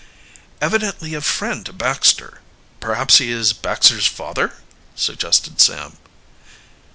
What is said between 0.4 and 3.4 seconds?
"Evidently a friend to Baxter. Perhaps he